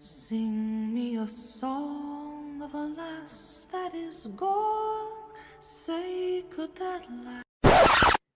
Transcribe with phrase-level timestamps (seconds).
[0.00, 2.70] Sing me a song of
[3.72, 5.08] that is gone.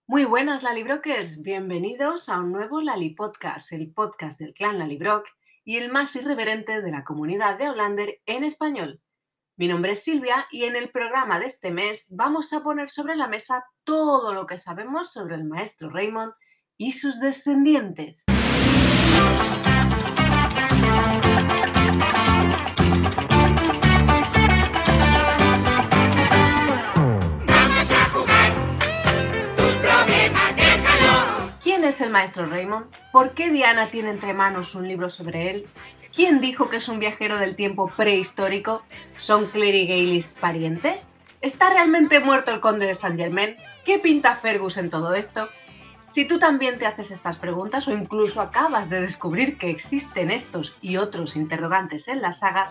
[0.09, 5.29] Muy buenas Lalibrokers, bienvenidos a un nuevo Lali Podcast, el podcast del clan Lalibrock
[5.65, 9.01] y el más irreverente de la comunidad de Outlander en español.
[9.57, 13.15] Mi nombre es Silvia y en el programa de este mes vamos a poner sobre
[13.15, 16.33] la mesa todo lo que sabemos sobre el maestro Raymond
[16.77, 18.22] y sus descendientes.
[31.83, 32.87] ¿Quién es el maestro Raymond?
[33.11, 35.67] ¿Por qué Diana tiene entre manos un libro sobre él?
[36.15, 38.85] ¿Quién dijo que es un viajero del tiempo prehistórico?
[39.17, 41.13] ¿Son Claire y Gaylis parientes?
[41.41, 43.57] ¿Está realmente muerto el conde de Saint Germain?
[43.85, 45.49] ¿Qué pinta Fergus en todo esto?
[46.09, 50.77] Si tú también te haces estas preguntas o incluso acabas de descubrir que existen estos
[50.83, 52.71] y otros interrogantes en la saga,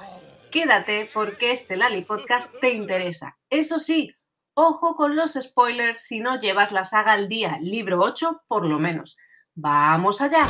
[0.51, 3.35] quédate porque este Lali Podcast te interesa.
[3.49, 4.15] Eso sí,
[4.53, 8.79] ojo con los spoilers si no llevas la saga al día, libro 8 por lo
[8.79, 9.17] menos.
[9.55, 10.45] ¡Vamos allá!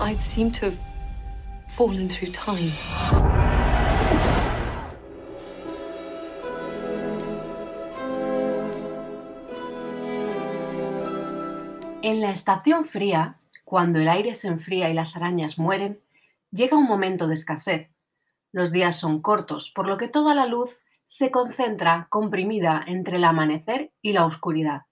[0.00, 0.78] I seem to have
[1.68, 2.72] fallen through time.
[12.02, 16.00] En la estación fría, cuando el aire se enfría y las arañas mueren,
[16.50, 17.90] llega un momento de escasez.
[18.52, 23.24] Los días son cortos, por lo que toda la luz se concentra comprimida entre el
[23.24, 24.82] amanecer y la oscuridad.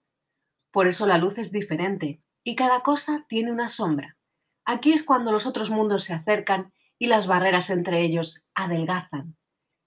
[0.71, 4.17] Por eso la luz es diferente y cada cosa tiene una sombra.
[4.65, 9.37] Aquí es cuando los otros mundos se acercan y las barreras entre ellos adelgazan.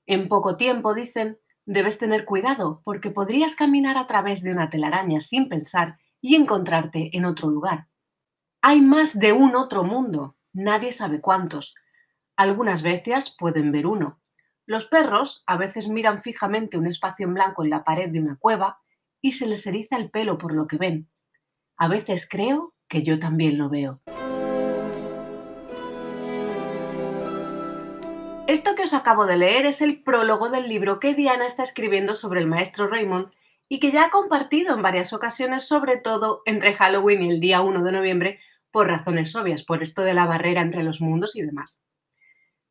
[0.06, 5.20] En poco tiempo, dicen, debes tener cuidado porque podrías caminar a través de una telaraña
[5.20, 7.88] sin pensar y encontrarte en otro lugar.
[8.62, 11.74] Hay más de un otro mundo, nadie sabe cuántos.
[12.36, 14.19] Algunas bestias pueden ver uno.
[14.70, 18.36] Los perros a veces miran fijamente un espacio en blanco en la pared de una
[18.36, 18.78] cueva
[19.20, 21.10] y se les eriza el pelo por lo que ven.
[21.76, 24.00] A veces creo que yo también lo veo.
[28.47, 32.14] Esto que os acabo de leer es el prólogo del libro que Diana está escribiendo
[32.14, 33.32] sobre el maestro Raymond
[33.69, 37.60] y que ya ha compartido en varias ocasiones, sobre todo entre Halloween y el día
[37.60, 38.38] 1 de noviembre,
[38.70, 41.82] por razones obvias, por esto de la barrera entre los mundos y demás.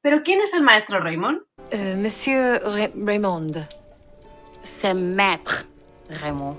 [0.01, 1.41] Pero ¿quién es el maestro Raymond?
[1.71, 3.67] Euh, Monsieur Ra- Raymond.
[4.63, 5.65] C'est Maître
[6.09, 6.57] Raymond.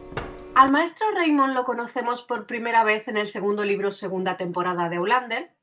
[0.56, 4.96] Al maestro Raymond lo conocemos por primera vez en el segundo libro, segunda temporada de
[4.96, 5.54] Outlander.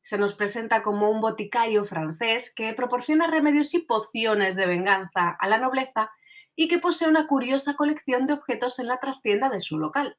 [0.00, 5.48] Se nos presenta como un boticario francés que proporciona remedios y pociones de venganza a
[5.48, 6.10] la nobleza
[6.54, 10.16] y que posee una curiosa colección de objetos en la trastienda de su local.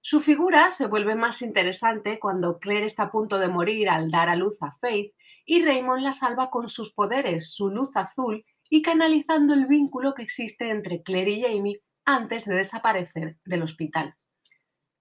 [0.00, 4.28] Su figura se vuelve más interesante cuando Claire está a punto de morir al dar
[4.28, 5.14] a luz a Faith
[5.44, 10.22] y Raymond la salva con sus poderes, su luz azul y canalizando el vínculo que
[10.22, 14.16] existe entre Claire y Jamie antes de desaparecer del hospital.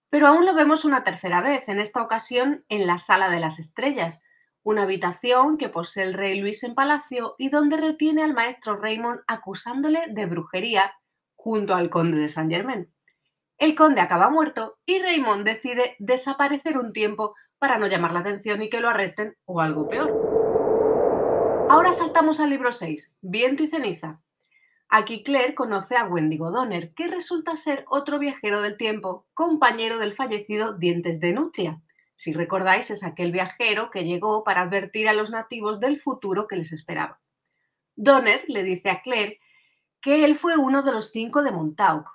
[0.09, 3.59] Pero aún lo vemos una tercera vez, en esta ocasión en la Sala de las
[3.59, 4.21] Estrellas,
[4.63, 9.21] una habitación que posee el rey Luis en palacio y donde retiene al maestro Raymond
[9.27, 10.93] acusándole de brujería
[11.35, 12.93] junto al conde de Saint Germain.
[13.57, 18.61] El conde acaba muerto y Raymond decide desaparecer un tiempo para no llamar la atención
[18.61, 20.30] y que lo arresten o algo peor.
[21.71, 24.19] Ahora saltamos al libro 6, Viento y ceniza.
[24.89, 30.11] Aquí Claire conoce a Wendigo Donner, que resulta ser otro viajero del tiempo, compañero del
[30.11, 31.81] fallecido Dientes de Nutria.
[32.17, 36.57] Si recordáis, es aquel viajero que llegó para advertir a los nativos del futuro que
[36.57, 37.21] les esperaba.
[37.95, 39.39] Donner le dice a Claire
[40.01, 42.11] que él fue uno de los cinco de Montauk,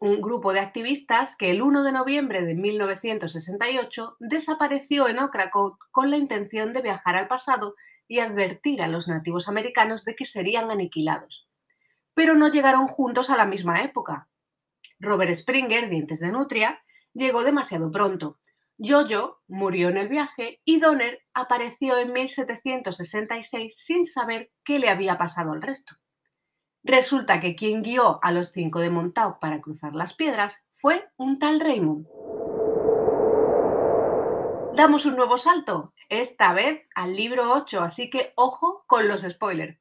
[0.00, 6.10] un grupo de activistas que el 1 de noviembre de 1968 desapareció en Ocracoke con
[6.10, 7.76] la intención de viajar al pasado
[8.08, 11.48] y advertir a los nativos americanos de que serían aniquilados.
[12.14, 14.28] Pero no llegaron juntos a la misma época.
[14.98, 16.82] Robert Springer, Dientes de Nutria,
[17.12, 18.38] llegó demasiado pronto.
[18.78, 25.18] Jojo murió en el viaje y Donner apareció en 1766 sin saber qué le había
[25.18, 25.94] pasado al resto.
[26.84, 31.38] Resulta que quien guió a los cinco de Montauk para cruzar las piedras fue un
[31.38, 32.06] tal Raymond.
[34.78, 39.76] Damos un nuevo salto, esta vez al libro 8, así que ojo con los spoilers.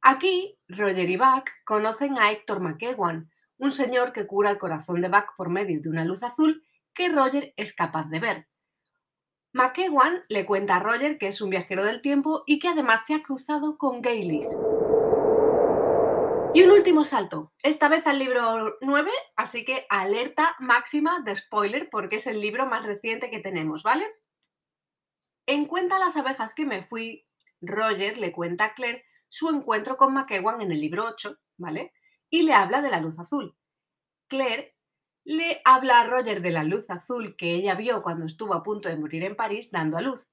[0.00, 5.10] Aquí, Roger y Buck conocen a Héctor McEwan, un señor que cura el corazón de
[5.10, 8.48] Buck por medio de una luz azul que Roger es capaz de ver.
[9.52, 13.12] McEwan le cuenta a Roger que es un viajero del tiempo y que además se
[13.12, 14.48] ha cruzado con Gaylis.
[16.54, 21.90] Y un último salto, esta vez al libro 9, así que alerta máxima de spoiler
[21.90, 24.06] porque es el libro más reciente que tenemos, ¿vale?
[25.46, 27.26] En Cuenta las abejas que me fui,
[27.60, 31.92] Roger le cuenta a Claire su encuentro con McEwan en el libro 8, ¿vale?
[32.30, 33.56] Y le habla de la luz azul.
[34.28, 34.76] Claire
[35.24, 38.88] le habla a Roger de la luz azul que ella vio cuando estuvo a punto
[38.88, 40.24] de morir en París dando a luz.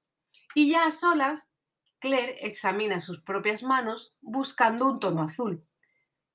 [0.54, 1.50] Y ya a solas,
[1.98, 5.66] Claire examina sus propias manos buscando un tono azul.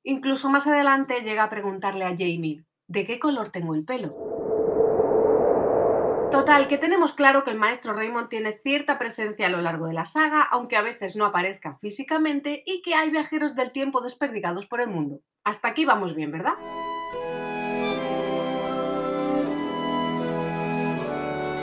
[0.09, 4.15] Incluso más adelante llega a preguntarle a Jamie, ¿de qué color tengo el pelo?
[6.31, 9.93] Total, que tenemos claro que el maestro Raymond tiene cierta presencia a lo largo de
[9.93, 14.65] la saga, aunque a veces no aparezca físicamente, y que hay viajeros del tiempo desperdigados
[14.65, 15.19] por el mundo.
[15.43, 16.53] Hasta aquí vamos bien, ¿verdad?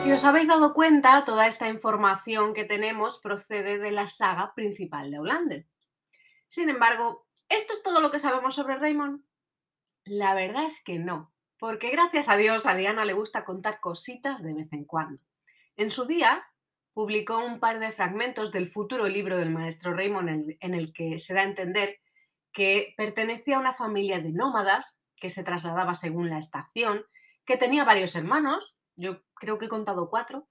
[0.03, 5.11] Si os habéis dado cuenta, toda esta información que tenemos procede de la saga principal
[5.11, 5.67] de Hollander.
[6.55, 9.25] Sin embargo, ¿esto es todo lo que sabemos sobre Raymond?
[10.05, 14.43] La verdad es que no porque gracias a Dios a Diana le gusta contar cositas
[14.43, 15.23] de vez en cuando.
[15.77, 16.47] En su día
[16.93, 21.33] publicó un par de fragmentos del futuro libro del maestro Raymond en el que se
[21.33, 22.01] da a entender
[22.53, 27.07] que pertenecía a una familia de nómadas que se trasladaba según la estación,
[27.47, 30.47] que tenía varios hermanos, yo creo que he contado cuatro,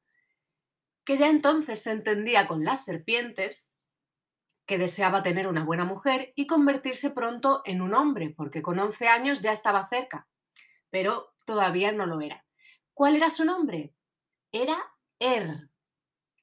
[1.06, 3.68] que ya entonces se entendía con las serpientes,
[4.66, 9.08] que deseaba tener una buena mujer y convertirse pronto en un hombre, porque con 11
[9.08, 10.28] años ya estaba cerca
[10.94, 12.46] pero todavía no lo era.
[12.94, 13.96] ¿Cuál era su nombre?
[14.52, 14.78] Era
[15.18, 15.72] Er,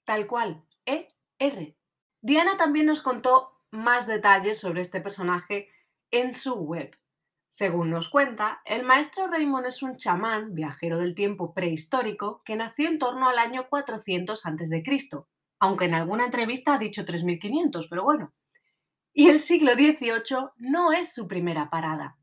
[0.04, 1.76] tal cual, E-R.
[2.20, 5.68] Diana también nos contó más detalles sobre este personaje
[6.10, 6.98] en su web.
[7.48, 12.88] Según nos cuenta, el maestro Raymond es un chamán, viajero del tiempo prehistórico, que nació
[12.88, 14.82] en torno al año 400 a.C.,
[15.60, 18.32] aunque en alguna entrevista ha dicho 3500, pero bueno.
[19.12, 22.16] Y el siglo XVIII no es su primera parada.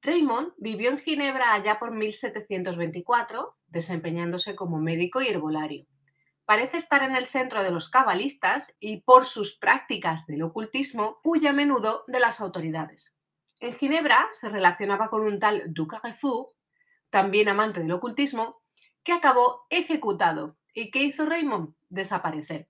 [0.00, 5.86] Raymond vivió en Ginebra allá por 1724, desempeñándose como médico y herbolario.
[6.46, 11.48] Parece estar en el centro de los cabalistas y por sus prácticas del ocultismo huye
[11.48, 13.14] a menudo de las autoridades.
[13.60, 15.94] En Ginebra se relacionaba con un tal Duc
[17.08, 18.60] también amante del ocultismo,
[19.04, 22.68] que acabó ejecutado y que hizo Raymond desaparecer,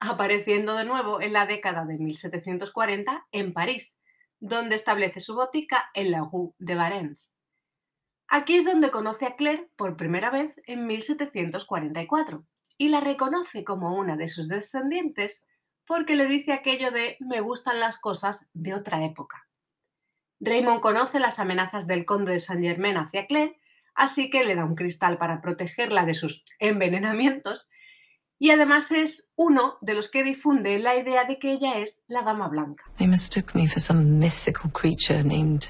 [0.00, 3.98] apareciendo de nuevo en la década de 1740 en París,
[4.40, 7.30] donde establece su botica en la Rue de Varens.
[8.26, 12.44] Aquí es donde conoce a Claire por primera vez en 1744
[12.78, 15.46] y la reconoce como una de sus descendientes
[15.86, 19.46] porque le dice aquello de me gustan las cosas de otra época.
[20.40, 23.60] Raymond conoce las amenazas del conde de Saint Germain hacia Claire,
[23.94, 27.68] así que le da un cristal para protegerla de sus envenenamientos
[28.38, 32.22] y además es uno de los que difunde la idea de que ella es la
[32.22, 32.84] Dama Blanca.
[32.96, 35.62] They mistook me for some mythical creature named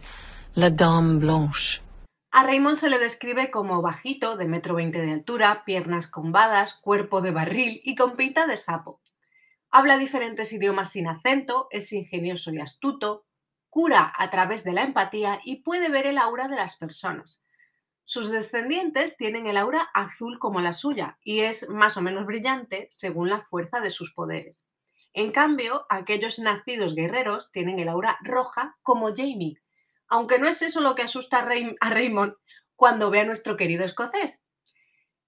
[0.55, 1.83] La Dame Blanche.
[2.31, 7.21] A Raymond se le describe como bajito, de metro veinte de altura, piernas combadas, cuerpo
[7.21, 9.03] de barril y con pinta de sapo.
[9.71, 13.27] Habla diferentes idiomas sin acento, es ingenioso y astuto,
[13.69, 17.42] cura a través de la empatía y puede ver el aura de las personas.
[18.13, 22.87] Sus descendientes tienen el aura azul como la suya y es más o menos brillante
[22.91, 24.67] según la fuerza de sus poderes.
[25.15, 29.63] En cambio, aquellos nacidos guerreros tienen el aura roja como Jamie,
[30.09, 32.35] aunque no es eso lo que asusta a, Ray a Raymond
[32.77, 34.43] cuando ve a nuestro querido escocés.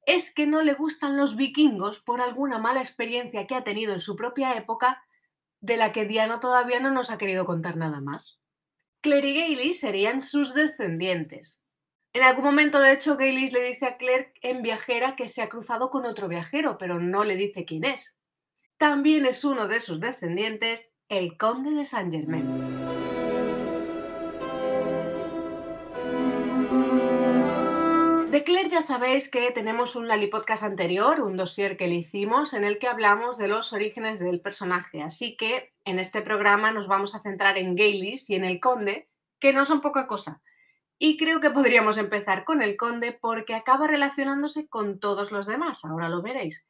[0.04, 4.00] Es que no le gustan los vikingos por alguna mala experiencia que ha tenido en
[4.00, 5.02] su propia época
[5.62, 8.38] de la que Diana todavía no nos ha querido contar nada más.
[9.00, 11.63] Clary Gailey serían sus descendientes,
[12.14, 15.48] en algún momento, de hecho, Gaylis le dice a Claire en viajera que se ha
[15.48, 18.14] cruzado con otro viajero, pero no le dice quién es.
[18.76, 22.46] También es uno de sus descendientes, el conde de Saint Germain.
[28.30, 32.54] De Claire ya sabéis que tenemos un Lali Podcast anterior, un dossier que le hicimos,
[32.54, 35.02] en el que hablamos de los orígenes del personaje.
[35.02, 39.08] Así que en este programa nos vamos a centrar en Gaylis y en el conde,
[39.40, 40.40] que no son poca cosa.
[40.98, 45.84] Y creo que podríamos empezar con el conde porque acaba relacionándose con todos los demás,
[45.84, 46.66] ahora lo veréis.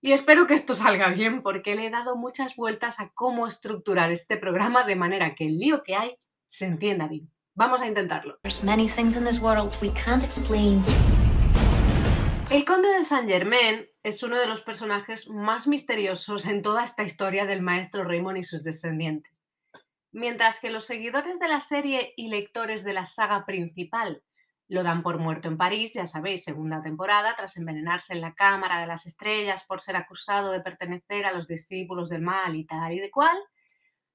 [0.00, 4.12] Y espero que esto salga bien porque le he dado muchas vueltas a cómo estructurar
[4.12, 7.30] este programa de manera que el lío que hay se entienda bien.
[7.54, 8.38] Vamos a intentarlo.
[12.50, 17.02] El conde de Saint Germain es uno de los personajes más misteriosos en toda esta
[17.02, 19.37] historia del maestro Raymond y sus descendientes.
[20.12, 24.22] Mientras que los seguidores de la serie y lectores de la saga principal
[24.66, 28.80] lo dan por muerto en París, ya sabéis, segunda temporada, tras envenenarse en la Cámara
[28.80, 32.92] de las Estrellas por ser acusado de pertenecer a los discípulos del mal y tal
[32.92, 33.36] y de cual,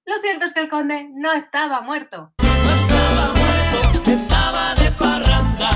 [0.06, 2.34] lo cierto es que el conde no estaba muerto.
[2.40, 5.70] estaba muerto, estaba de parranda.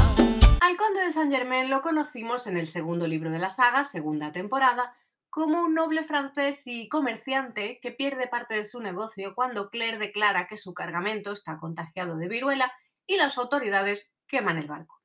[0.62, 4.31] Al conde de Saint Germain lo conocimos en el segundo libro de la saga, segunda
[4.31, 4.95] temporada,
[5.38, 10.48] como un noble francés y comerciante que pierde parte de su negocio cuando Claire declara
[10.48, 12.74] que su cargamento está contagiado de viruela
[13.06, 15.00] y las autoridades queman el barco.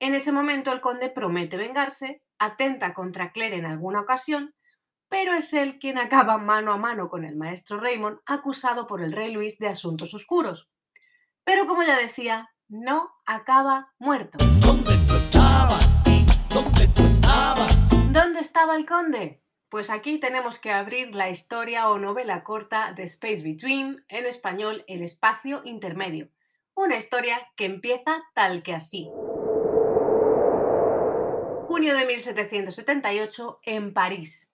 [0.00, 4.52] En ese momento el conde promete vengarse, atenta contra Claire en alguna ocasión,
[5.08, 9.12] pero es él quien acaba mano a mano con el maestro Raymond acusado por el
[9.12, 10.72] rey Luis de asuntos oscuros.
[11.44, 14.38] Pero como ya decía, no acaba muerto.
[14.58, 15.85] ¿Dónde tú estabas?
[18.56, 19.42] Estaba el conde?
[19.68, 24.82] Pues aquí tenemos que abrir la historia o novela corta de Space Between, en español
[24.88, 26.30] El espacio intermedio.
[26.74, 29.10] Una historia que empieza tal que así.
[31.60, 34.50] Junio de 1778 en París.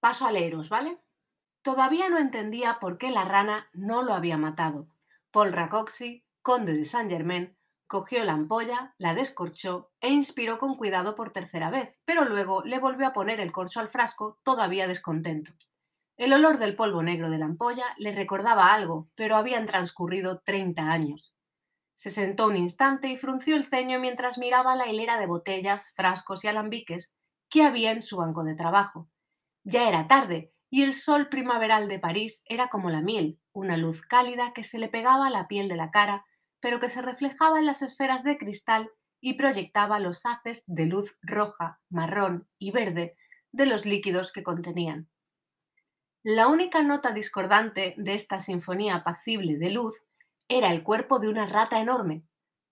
[0.00, 0.98] Paso a leeros, ¿vale?
[1.62, 4.88] Todavía no entendía por qué la rana no lo había matado.
[5.30, 7.56] Paul Racoxi, conde de Saint-Germain,
[7.94, 12.80] cogió la ampolla, la descorchó e inspiró con cuidado por tercera vez, pero luego le
[12.80, 15.52] volvió a poner el corcho al frasco, todavía descontento.
[16.16, 20.90] El olor del polvo negro de la ampolla le recordaba algo, pero habían transcurrido treinta
[20.90, 21.36] años.
[21.94, 26.42] Se sentó un instante y frunció el ceño mientras miraba la hilera de botellas, frascos
[26.42, 27.14] y alambiques
[27.48, 29.08] que había en su banco de trabajo.
[29.62, 34.02] Ya era tarde, y el sol primaveral de París era como la miel, una luz
[34.02, 36.24] cálida que se le pegaba a la piel de la cara
[36.64, 38.90] pero que se reflejaba en las esferas de cristal
[39.20, 43.18] y proyectaba los haces de luz roja, marrón y verde
[43.52, 45.10] de los líquidos que contenían.
[46.22, 50.06] La única nota discordante de esta sinfonía apacible de luz
[50.48, 52.22] era el cuerpo de una rata enorme,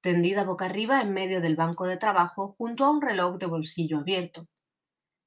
[0.00, 3.99] tendida boca arriba en medio del banco de trabajo junto a un reloj de bolsillo
[3.99, 4.49] abierto.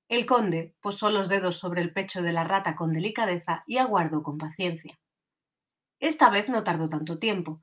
[0.10, 4.24] El conde posó los dedos sobre el pecho de la rata con delicadeza y aguardó
[4.24, 4.98] con paciencia.
[6.00, 7.62] Esta vez no tardó tanto tiempo,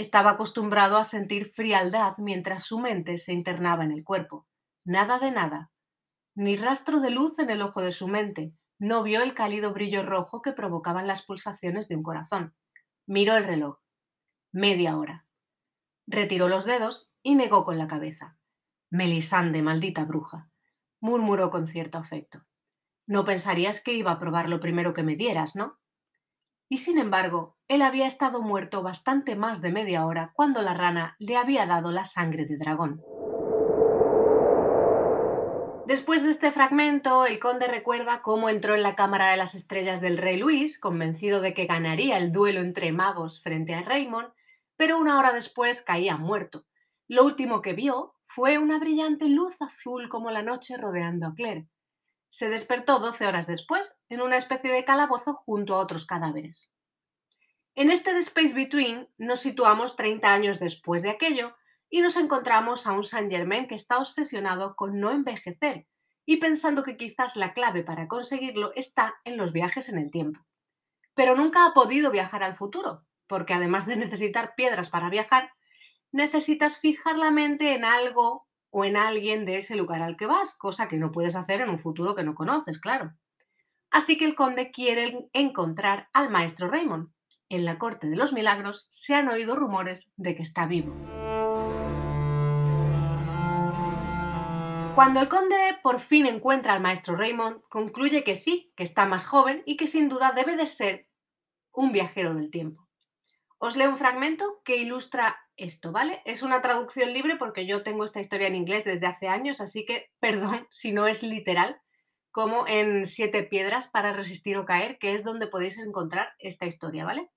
[0.00, 4.46] estaba acostumbrado a sentir frialdad mientras su mente se internaba en el cuerpo.
[4.84, 5.70] Nada de nada.
[6.34, 8.54] Ni rastro de luz en el ojo de su mente.
[8.78, 12.54] No vio el cálido brillo rojo que provocaban las pulsaciones de un corazón.
[13.06, 13.78] Miró el reloj.
[14.52, 15.26] Media hora.
[16.06, 18.38] Retiró los dedos y negó con la cabeza.
[18.90, 20.50] Melisande, maldita bruja.
[21.00, 22.46] murmuró con cierto afecto.
[23.06, 25.78] No pensarías que iba a probar lo primero que me dieras, ¿no?
[26.72, 31.16] Y sin embargo, él había estado muerto bastante más de media hora cuando la rana
[31.18, 33.02] le había dado la sangre de dragón.
[35.88, 40.00] Después de este fragmento, el conde recuerda cómo entró en la Cámara de las Estrellas
[40.00, 44.28] del rey Luis, convencido de que ganaría el duelo entre magos frente a Raymond,
[44.76, 46.66] pero una hora después caía muerto.
[47.08, 51.66] Lo último que vio fue una brillante luz azul como la noche rodeando a Claire.
[52.30, 56.70] Se despertó doce horas después en una especie de calabozo junto a otros cadáveres.
[57.74, 61.54] En este The Space Between nos situamos 30 años después de aquello
[61.88, 65.86] y nos encontramos a un Saint Germain que está obsesionado con no envejecer
[66.24, 70.40] y pensando que quizás la clave para conseguirlo está en los viajes en el tiempo.
[71.14, 75.50] Pero nunca ha podido viajar al futuro, porque además de necesitar piedras para viajar,
[76.12, 80.56] necesitas fijar la mente en algo o en alguien de ese lugar al que vas,
[80.56, 83.12] cosa que no puedes hacer en un futuro que no conoces, claro.
[83.90, 87.08] Así que el conde quiere encontrar al maestro Raymond.
[87.48, 90.94] En la corte de los milagros se han oído rumores de que está vivo.
[94.94, 99.26] Cuando el conde por fin encuentra al maestro Raymond, concluye que sí, que está más
[99.26, 101.08] joven y que sin duda debe de ser
[101.72, 102.86] un viajero del tiempo.
[103.58, 106.22] Os leo un fragmento que ilustra esto, ¿vale?
[106.24, 109.84] Es una traducción libre porque yo tengo esta historia en inglés desde hace años, así
[109.84, 111.80] que perdón si no es literal,
[112.32, 117.04] como en Siete Piedras para resistir o caer, que es donde podéis encontrar esta historia,
[117.04, 117.30] ¿vale?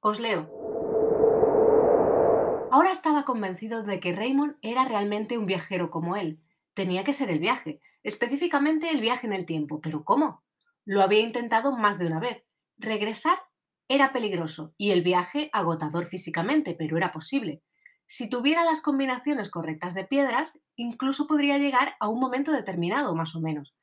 [0.00, 0.48] Os leo.
[2.72, 6.40] Ahora estaba convencido de que Raymond era realmente un viajero como él.
[6.72, 10.44] Tenía que ser el viaje, específicamente el viaje en el tiempo, pero ¿cómo?
[10.84, 12.44] Lo había intentado más de una vez.
[12.78, 13.38] Regresar
[13.90, 17.60] era peligroso y el viaje agotador físicamente, pero era posible.
[18.06, 23.34] Si tuviera las combinaciones correctas de piedras, incluso podría llegar a un momento determinado, más
[23.34, 23.74] o menos.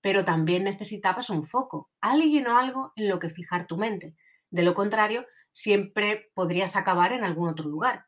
[0.00, 4.16] Pero también necesitabas un foco, alguien o algo en lo que fijar tu mente.
[4.50, 8.06] De lo contrario, siempre podrías acabar en algún otro lugar.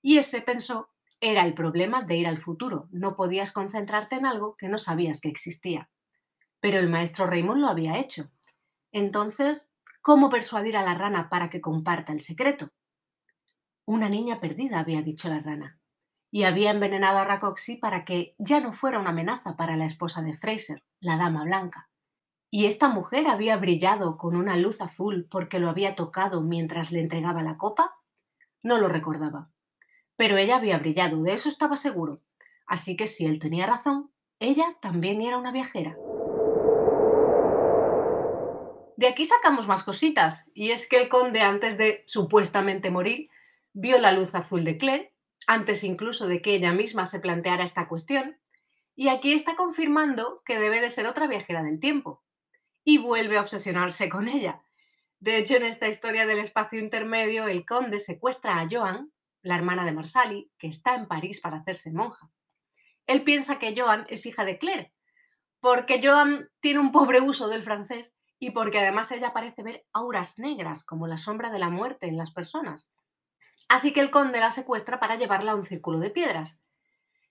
[0.00, 2.86] Y ese, pensó, era el problema de ir al futuro.
[2.92, 5.90] No podías concentrarte en algo que no sabías que existía.
[6.60, 8.30] Pero el maestro Raymond lo había hecho.
[8.92, 12.68] Entonces, ¿Cómo persuadir a la rana para que comparta el secreto?
[13.84, 15.78] Una niña perdida, había dicho la rana,
[16.30, 20.22] y había envenenado a Racoxi para que ya no fuera una amenaza para la esposa
[20.22, 21.88] de Fraser, la dama blanca.
[22.50, 27.00] Y esta mujer había brillado con una luz azul porque lo había tocado mientras le
[27.00, 27.94] entregaba la copa.
[28.62, 29.50] No lo recordaba.
[30.16, 32.22] Pero ella había brillado, de eso estaba seguro.
[32.66, 35.96] Así que si él tenía razón, ella también era una viajera.
[38.98, 43.30] De aquí sacamos más cositas, y es que el conde antes de supuestamente morir
[43.72, 45.14] vio la luz azul de Claire,
[45.46, 48.40] antes incluso de que ella misma se planteara esta cuestión,
[48.96, 52.24] y aquí está confirmando que debe de ser otra viajera del tiempo,
[52.82, 54.64] y vuelve a obsesionarse con ella.
[55.20, 59.12] De hecho, en esta historia del espacio intermedio, el conde secuestra a Joan,
[59.42, 62.28] la hermana de Marsali, que está en París para hacerse monja.
[63.06, 64.92] Él piensa que Joan es hija de Claire,
[65.60, 70.38] porque Joan tiene un pobre uso del francés y porque además ella parece ver auras
[70.38, 72.92] negras, como la sombra de la muerte en las personas.
[73.68, 76.58] Así que el conde la secuestra para llevarla a un círculo de piedras.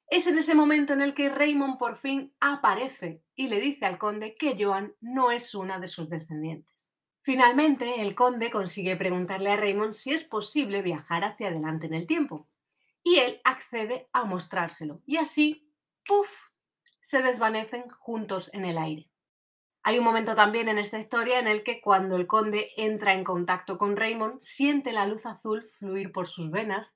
[0.09, 3.97] Es en ese momento en el que Raymond por fin aparece y le dice al
[3.97, 6.91] conde que Joan no es una de sus descendientes.
[7.21, 12.07] Finalmente, el conde consigue preguntarle a Raymond si es posible viajar hacia adelante en el
[12.07, 12.47] tiempo,
[13.03, 15.69] y él accede a mostrárselo, y así,
[16.05, 16.29] ¡puf!,
[17.01, 19.09] se desvanecen juntos en el aire.
[19.87, 23.23] Hay un momento también en esta historia en el que cuando el conde entra en
[23.23, 26.93] contacto con Raymond, siente la luz azul fluir por sus venas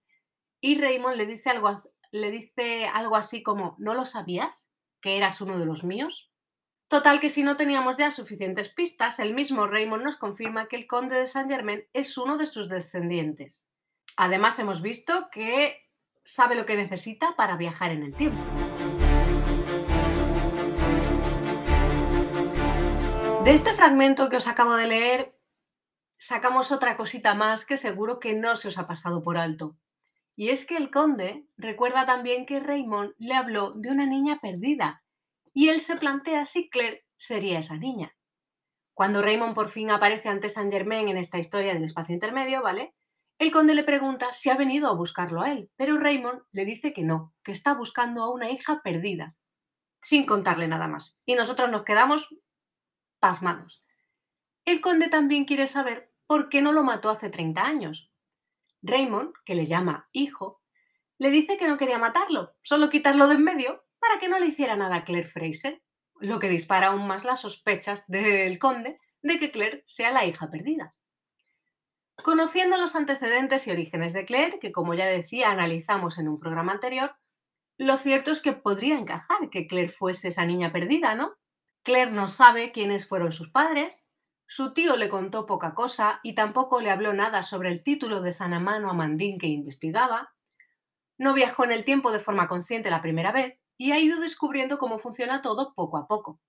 [0.59, 1.81] y Raymond le dice algo,
[2.11, 4.69] le dice algo así como, ¿no lo sabías?
[4.99, 6.33] ¿Que eras uno de los míos?
[6.89, 10.85] Total que si no teníamos ya suficientes pistas, el mismo Raymond nos confirma que el
[10.85, 13.69] conde de Saint Germain es uno de sus descendientes.
[14.17, 15.77] Además hemos visto que
[16.25, 18.60] sabe lo que necesita para viajar en el tiempo.
[23.43, 25.35] De este fragmento que os acabo de leer,
[26.19, 29.75] sacamos otra cosita más que seguro que no se os ha pasado por alto.
[30.35, 35.03] Y es que el conde recuerda también que Raymond le habló de una niña perdida
[35.55, 38.15] y él se plantea si Claire sería esa niña.
[38.93, 42.93] Cuando Raymond por fin aparece ante Saint Germain en esta historia del espacio intermedio, ¿vale?
[43.39, 46.93] El conde le pregunta si ha venido a buscarlo a él, pero Raymond le dice
[46.93, 49.35] que no, que está buscando a una hija perdida,
[49.99, 51.17] sin contarle nada más.
[51.25, 52.29] Y nosotros nos quedamos
[53.21, 53.81] pasmados.
[54.65, 58.11] El conde también quiere saber por qué no lo mató hace 30 años.
[58.81, 60.61] Raymond, que le llama hijo,
[61.17, 64.47] le dice que no quería matarlo, solo quitarlo de en medio para que no le
[64.47, 65.81] hiciera nada a Claire Fraser,
[66.19, 70.49] lo que dispara aún más las sospechas del conde de que Claire sea la hija
[70.49, 70.95] perdida.
[72.23, 76.71] Conociendo los antecedentes y orígenes de Claire, que como ya decía analizamos en un programa
[76.71, 77.15] anterior,
[77.77, 81.35] lo cierto es que podría encajar que Claire fuese esa niña perdida, ¿no?
[81.83, 84.07] Claire no sabe quiénes fueron sus padres,
[84.45, 88.33] su tío le contó poca cosa y tampoco le habló nada sobre el título de
[88.33, 90.33] San Amano Amandín que investigaba,
[91.17, 94.77] no viajó en el tiempo de forma consciente la primera vez y ha ido descubriendo
[94.77, 96.39] cómo funciona todo poco a poco.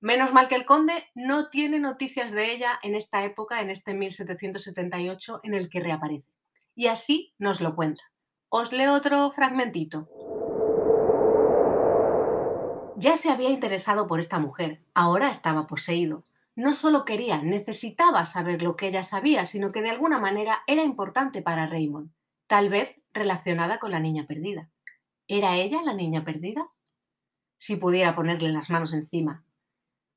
[0.00, 3.94] Menos mal que el conde no tiene noticias de ella en esta época, en este
[3.94, 6.32] 1778 en el que reaparece.
[6.74, 8.02] Y así nos lo cuenta.
[8.48, 10.08] Os leo otro fragmentito.
[12.96, 16.24] Ya se había interesado por esta mujer, ahora estaba poseído.
[16.54, 20.82] No solo quería, necesitaba saber lo que ella sabía, sino que de alguna manera era
[20.82, 22.10] importante para Raymond,
[22.46, 24.68] tal vez relacionada con la niña perdida.
[25.26, 26.68] ¿Era ella la niña perdida?
[27.56, 29.44] Si pudiera ponerle las manos encima.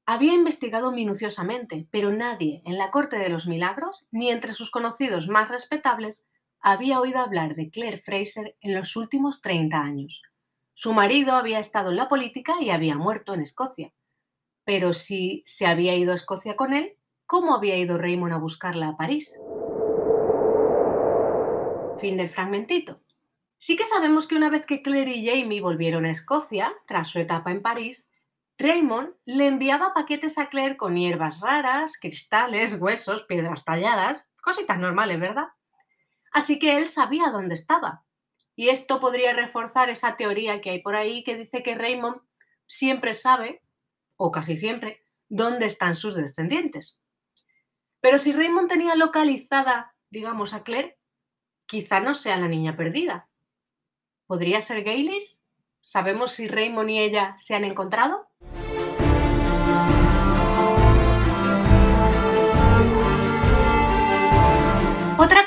[0.06, 5.28] Había investigado minuciosamente, pero nadie en la corte de los milagros, ni entre sus conocidos
[5.30, 6.26] más respetables,
[6.60, 10.22] había oído hablar de Claire Fraser en los últimos 30 años.
[10.78, 13.94] Su marido había estado en la política y había muerto en Escocia.
[14.66, 18.90] Pero si se había ido a Escocia con él, ¿cómo había ido Raymond a buscarla
[18.90, 19.34] a París?
[21.98, 23.00] Fin del fragmentito.
[23.58, 27.20] Sí que sabemos que una vez que Claire y Jamie volvieron a Escocia, tras su
[27.20, 28.12] etapa en París,
[28.58, 35.22] Raymond le enviaba paquetes a Claire con hierbas raras, cristales, huesos, piedras talladas, cositas normales,
[35.22, 35.48] ¿verdad?
[36.34, 38.05] Así que él sabía dónde estaba,
[38.56, 42.22] y esto podría reforzar esa teoría que hay por ahí que dice que Raymond
[42.68, 43.62] siempre sabe,
[44.18, 47.02] o casi siempre, dónde están sus descendientes.
[48.00, 50.98] Pero si Raymond tenía localizada, digamos, a Claire,
[51.66, 53.30] quizá no sea la niña perdida.
[54.28, 55.42] ¿Podría ser Gaylis?
[55.82, 58.28] ¿Sabemos si Raymond y ella se han encontrado?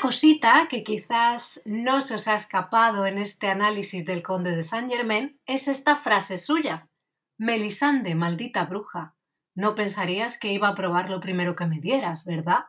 [0.09, 4.91] Cosita que quizás no se os ha escapado en este análisis del conde de Saint
[4.91, 6.89] Germain es esta frase suya.
[7.37, 9.15] Melisande, maldita bruja,
[9.53, 12.65] no pensarías que iba a probar lo primero que me dieras, ¿verdad?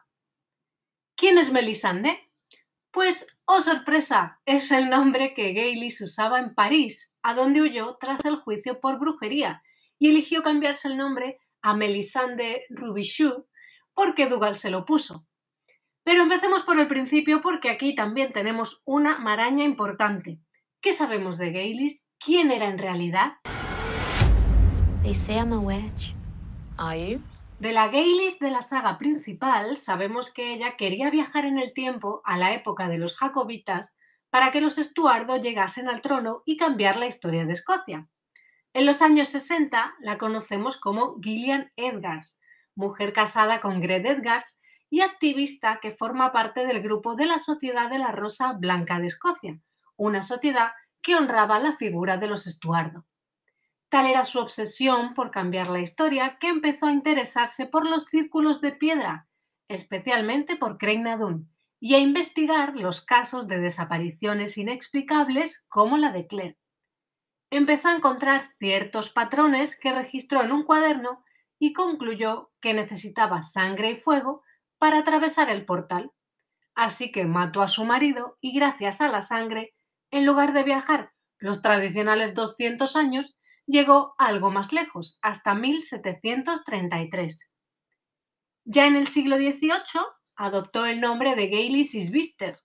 [1.17, 2.31] ¿Quién es Melisande?
[2.91, 8.23] Pues, oh sorpresa, es el nombre que Gaylis usaba en París, a donde huyó tras
[8.27, 9.63] el juicio por brujería,
[9.99, 13.47] y eligió cambiarse el nombre a Melisande Rubichou
[13.95, 15.27] porque Dougal se lo puso.
[16.05, 20.41] Pero empecemos por el principio porque aquí también tenemos una maraña importante.
[20.81, 22.07] ¿Qué sabemos de Gaylis?
[22.19, 23.35] ¿Quién era en realidad?
[25.03, 26.15] They say I'm a witch.
[26.79, 27.21] Are you?
[27.59, 32.23] De la Gaylis de la saga principal sabemos que ella quería viajar en el tiempo
[32.25, 33.99] a la época de los jacobitas
[34.31, 38.09] para que los Estuardo llegasen al trono y cambiar la historia de Escocia.
[38.73, 42.41] En los años 60 la conocemos como Gillian Edgars,
[42.75, 44.60] mujer casada con Gred Edgars
[44.91, 49.07] y activista que forma parte del grupo de la Sociedad de la Rosa Blanca de
[49.07, 49.61] Escocia,
[49.97, 53.07] una sociedad que honraba la figura de los Estuardo.
[53.89, 58.61] Tal era su obsesión por cambiar la historia que empezó a interesarse por los círculos
[58.61, 59.29] de piedra,
[59.69, 61.49] especialmente por Creinadun,
[61.81, 66.59] y a investigar los casos de desapariciones inexplicables como la de Claire.
[67.51, 71.25] Empezó a encontrar ciertos patrones que registró en un cuaderno
[71.59, 74.43] y concluyó que necesitaba sangre y fuego
[74.81, 76.11] para atravesar el portal.
[76.75, 79.75] Así que mató a su marido y gracias a la sangre,
[80.11, 87.51] en lugar de viajar los tradicionales 200 años, llegó algo más lejos, hasta 1733.
[88.65, 90.03] Ya en el siglo XVIII
[90.37, 92.59] adoptó el nombre de Gailey Sisbister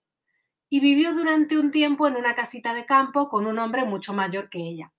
[0.70, 4.50] y vivió durante un tiempo en una casita de campo con un hombre mucho mayor
[4.50, 4.94] que ella.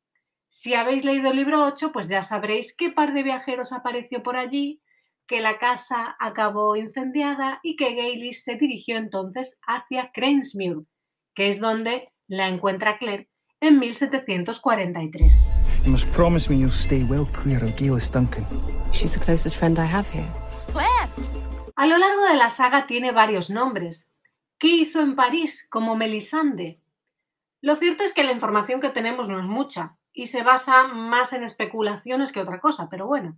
[0.48, 4.36] Si habéis leído el libro 8, pues ya sabréis qué par de viajeros apareció por
[4.36, 4.82] allí,
[5.26, 10.86] que la casa acabó incendiada y que Gailey se dirigió entonces hacia Cranesmuir,
[11.34, 13.28] que es donde la encuentra Claire
[13.60, 15.32] en 1743.
[15.84, 18.44] You must promise me you'll stay well clear of Gaylis Duncan.
[18.92, 20.28] She's the closest friend I have here.
[21.78, 24.10] A lo largo de la saga tiene varios nombres.
[24.58, 26.80] ¿Qué hizo en París como Melisande?
[27.60, 31.34] Lo cierto es que la información que tenemos no es mucha y se basa más
[31.34, 33.36] en especulaciones que otra cosa, pero bueno,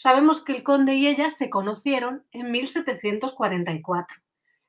[0.00, 4.16] sabemos que el conde y ella se conocieron en 1744.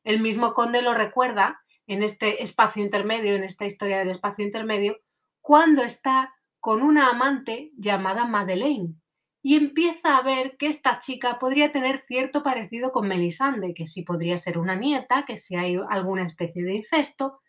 [0.04, 4.98] El mismo conde lo recuerda en este espacio intermedio, en esta historia del espacio intermedio,
[5.40, 8.96] cuando está con una amante llamada Madeleine
[9.42, 14.02] y empieza a ver que esta chica podría tener cierto parecido con Melisande, que sí
[14.02, 17.40] podría ser una nieta, que si hay alguna especie de incesto,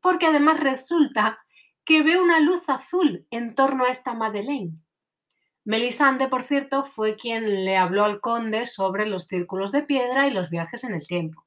[0.00, 1.38] porque además resulta
[1.84, 4.72] que ve una luz azul en torno a esta Madeleine.
[5.68, 10.30] Melisande, por cierto, fue quien le habló al conde sobre los círculos de piedra y
[10.30, 11.44] los viajes en el tiempo.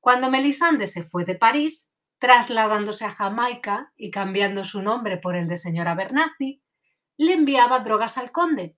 [0.00, 5.48] Cuando Melisande se fue de París, trasladándose a Jamaica y cambiando su nombre por el
[5.48, 6.62] de señora Bernazzi,
[7.18, 8.74] le enviaba drogas al conde,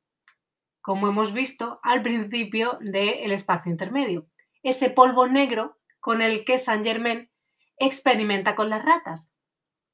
[0.80, 4.26] como hemos visto al principio del espacio intermedio,
[4.64, 7.30] ese polvo negro con el que Saint Germain
[7.76, 9.38] experimenta con las ratas.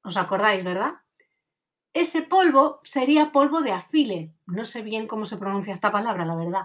[0.03, 0.95] ¿Os acordáis, verdad?
[1.95, 6.35] Ese polvo sería polvo de afile, no sé bien cómo se pronuncia esta palabra, la
[6.35, 6.63] verdad,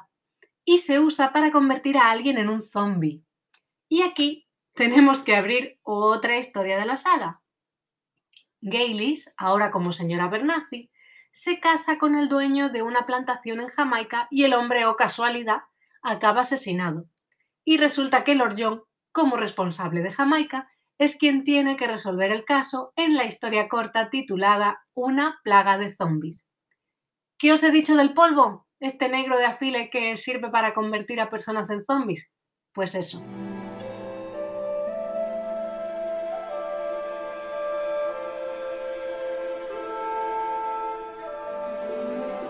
[0.66, 3.24] y se usa para convertir a alguien en un zombie.
[3.88, 7.42] Y aquí tenemos que abrir otra historia de la saga.
[8.62, 10.90] Gaylis, ahora como señora Bernazzi,
[11.32, 15.62] se casa con el dueño de una plantación en Jamaica y el hombre, o casualidad,
[16.02, 17.06] acaba asesinado.
[17.64, 22.44] Y resulta que Lord John, como responsable de Jamaica, es quien tiene que resolver el
[22.44, 26.46] caso en la historia corta titulada Una plaga de zombies.
[27.40, 28.68] ¿Qué os he dicho del polvo?
[28.82, 32.30] Este negro de afile que sirve para convertir a personas en zombies.
[32.74, 33.24] Pues eso.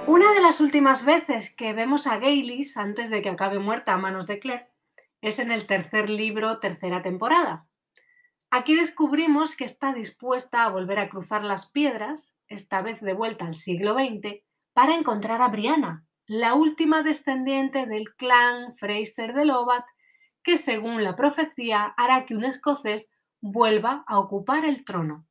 [0.08, 4.00] Una de las últimas veces que vemos a Gaylis antes de que acabe muerta a
[4.00, 4.70] manos de Claire
[5.22, 7.69] es en el tercer libro, tercera temporada.
[8.52, 13.46] Aquí descubrimos que está dispuesta a volver a cruzar las piedras, esta vez de vuelta
[13.46, 14.42] al siglo XX,
[14.74, 19.86] para encontrar a Brianna, la última descendiente del clan Fraser de Lovat,
[20.42, 25.28] que según la profecía hará que un escocés vuelva a ocupar el trono.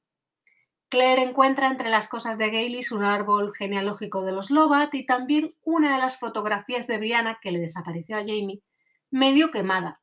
[0.88, 5.50] Claire encuentra entre las cosas de Gaylis un árbol genealógico de los Lovat y también
[5.62, 8.62] una de las fotografías de Brianna que le desapareció a Jamie,
[9.10, 10.00] medio quemada.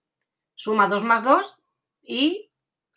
[0.54, 1.58] Suma dos más dos
[2.04, 2.45] y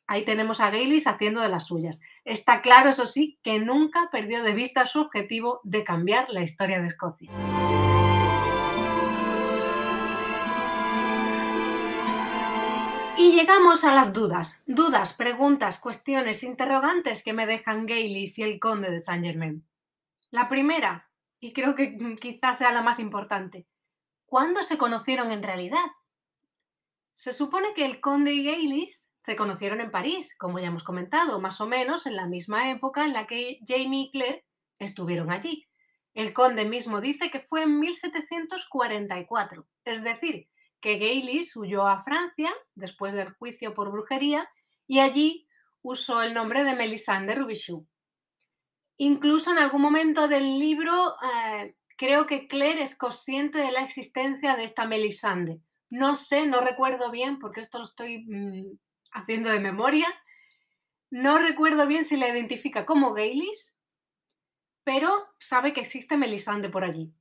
[0.09, 2.01] ahí tenemos a Gaylis haciendo de las suyas.
[2.25, 6.81] Está claro, eso sí, que nunca perdió de vista su objetivo de cambiar la historia
[6.81, 7.31] de Escocia.
[13.19, 14.63] Y llegamos a las dudas.
[14.67, 19.67] Dudas, preguntas, cuestiones, interrogantes que me dejan Gaylis y el conde de Saint Germain.
[20.31, 23.67] La primera, y creo que quizás sea la más importante,
[24.25, 25.85] ¿cuándo se conocieron en realidad?
[27.13, 31.39] Se supone que el conde y Gaylis se conocieron en París, como ya hemos comentado,
[31.39, 34.47] más o menos en la misma época en la que Jamie y Claire
[34.79, 35.67] estuvieron allí.
[36.15, 40.49] El conde mismo dice que fue en 1744, es decir,
[40.81, 44.49] que Gaylis huyó a Francia después del juicio por brujería
[44.87, 45.47] y allí
[45.83, 47.87] usó el nombre de Melisande Rubichou.
[48.97, 54.57] Incluso en algún momento del libro eh, creo que Claire es consciente de la existencia
[54.57, 55.61] de esta Melisande.
[55.91, 58.79] No sé, no recuerdo bien, porque esto lo estoy mm,
[59.19, 60.09] haciendo de memoria.
[61.11, 63.75] No recuerdo bien si la identifica como Gaylis,
[64.85, 67.13] pero sabe que existe Melisande por allí.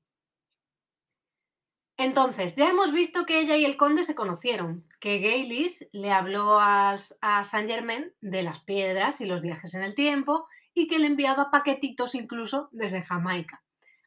[1.97, 6.59] Entonces, ya hemos visto que ella y el conde se conocieron, que Gaylis le habló
[6.59, 10.99] a, a Saint Germain de las piedras y los viajes en el tiempo y que
[10.99, 13.63] le enviaba paquetitos incluso desde Jamaica.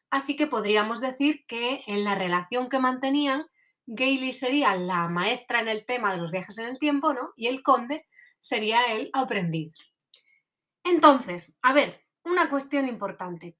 [0.09, 3.45] Así que podríamos decir que en la relación que mantenían,
[3.85, 7.33] Gaylis sería la maestra en el tema de los viajes en el tiempo, ¿no?
[7.35, 8.05] Y el conde
[8.39, 9.73] sería el aprendiz.
[10.83, 13.57] Entonces, a ver, una cuestión importante.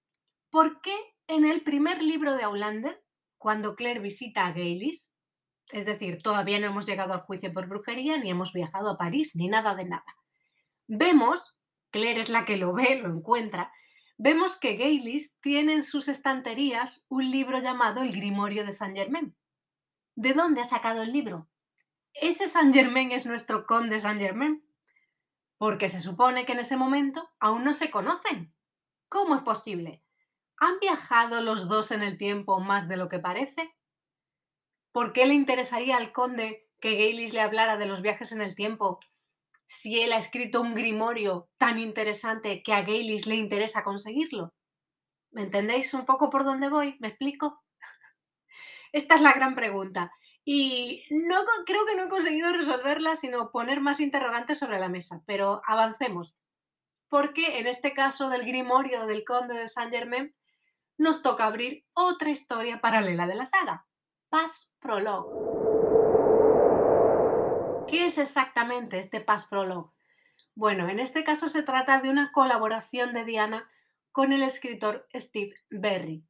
[0.49, 0.95] ¿Por qué
[1.27, 3.01] en el primer libro de Aulander
[3.37, 5.09] cuando Claire visita a Gaylis,
[5.71, 9.35] es decir, todavía no hemos llegado al juicio por brujería, ni hemos viajado a París,
[9.35, 10.05] ni nada de nada.
[10.87, 11.55] Vemos,
[11.89, 13.71] Claire es la que lo ve, lo encuentra,
[14.17, 19.35] vemos que Gaylis tiene en sus estanterías un libro llamado El Grimorio de Saint Germain.
[20.21, 21.49] ¿De dónde ha sacado el libro?
[22.13, 24.63] Ese Saint Germain es nuestro conde Saint Germain,
[25.57, 28.53] porque se supone que en ese momento aún no se conocen.
[29.09, 30.03] ¿Cómo es posible?
[30.57, 33.73] ¿Han viajado los dos en el tiempo más de lo que parece?
[34.91, 38.53] ¿Por qué le interesaría al conde que Gaylis le hablara de los viajes en el
[38.53, 38.99] tiempo
[39.65, 44.53] si él ha escrito un grimorio tan interesante que a Gaylis le interesa conseguirlo?
[45.31, 46.95] ¿Me entendéis un poco por dónde voy?
[46.99, 47.60] ¿Me explico?
[48.91, 50.11] Esta es la gran pregunta.
[50.43, 55.21] Y no creo que no he conseguido resolverla, sino poner más interrogantes sobre la mesa.
[55.25, 56.35] Pero avancemos.
[57.09, 60.33] Porque en este caso del grimorio del conde de Saint Germain
[60.97, 63.85] nos toca abrir otra historia paralela de la saga,
[64.29, 65.51] Paz Prologue.
[67.87, 69.91] ¿Qué es exactamente este Paz Prologue?
[70.55, 73.69] Bueno, en este caso se trata de una colaboración de Diana
[74.11, 76.23] con el escritor Steve Berry.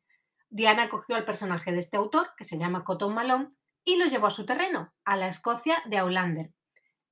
[0.51, 3.51] Diana cogió al personaje de este autor, que se llama Cotton Malone,
[3.85, 6.51] y lo llevó a su terreno, a la Escocia de Aulander.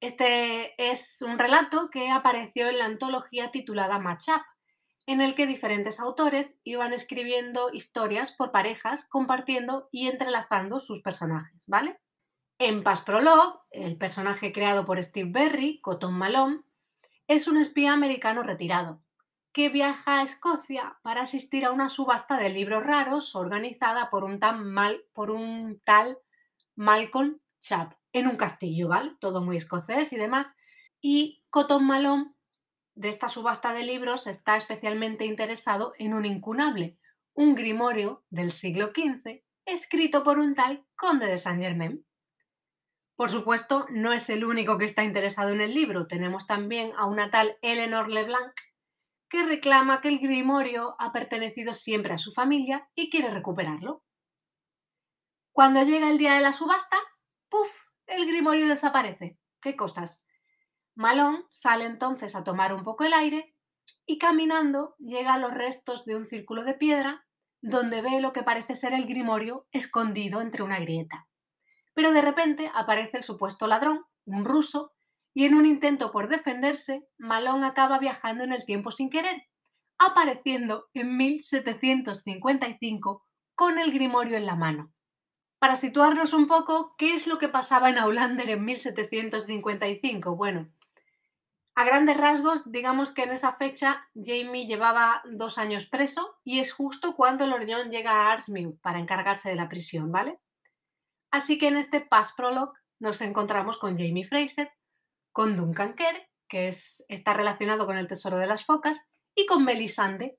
[0.02, 4.44] Este es un relato que apareció en la antología titulada Match Up,
[5.08, 11.64] en el que diferentes autores iban escribiendo historias por parejas, compartiendo y entrelazando sus personajes,
[11.66, 11.98] ¿vale?
[12.60, 16.60] En Paz Prologue, el personaje creado por Steve Berry, Cotton Malone,
[17.28, 19.02] es un espía americano retirado
[19.52, 24.40] que viaja a Escocia para asistir a una subasta de libros raros organizada por un,
[24.66, 26.18] mal, por un tal
[26.76, 29.16] Malcolm Chap en un castillo, ¿vale?
[29.20, 30.56] Todo muy escocés y demás.
[31.02, 32.34] Y Cotton Malone
[32.96, 36.98] de esta subasta de libros está especialmente interesado en un incunable,
[37.34, 42.06] un grimorio del siglo XV, escrito por un tal conde de Saint Germain.
[43.16, 46.08] Por supuesto, no es el único que está interesado en el libro.
[46.08, 48.54] Tenemos también a una tal Eleanor Leblanc,
[49.30, 54.04] que reclama que el grimorio ha pertenecido siempre a su familia y quiere recuperarlo.
[55.52, 56.98] Cuando llega el día de la subasta,
[57.50, 57.70] ¡puf!
[58.08, 59.38] El grimorio desaparece.
[59.62, 60.26] ¿Qué cosas?
[60.96, 63.56] Malón sale entonces a tomar un poco el aire
[64.06, 67.26] y caminando llega a los restos de un círculo de piedra
[67.62, 71.28] donde ve lo que parece ser el grimorio escondido entre una grieta.
[71.94, 74.94] Pero de repente aparece el supuesto ladrón, un ruso,
[75.40, 79.48] y en un intento por defenderse, Malón acaba viajando en el tiempo sin querer,
[79.98, 83.26] apareciendo en 1755
[83.56, 84.92] con el grimorio en la mano.
[85.58, 90.36] Para situarnos un poco, ¿qué es lo que pasaba en Aulander en 1755?
[90.36, 90.68] Bueno,
[91.74, 96.74] a grandes rasgos, digamos que en esa fecha Jamie llevaba dos años preso y es
[96.74, 100.38] justo cuando Lord John llega a Arsmew para encargarse de la prisión, ¿vale?
[101.32, 104.70] Así que en este Pass Prologue nos encontramos con Jamie Fraser,
[105.32, 109.64] con Duncan Kerr, que es, está relacionado con el Tesoro de las Focas, y con
[109.64, 110.38] Melisande,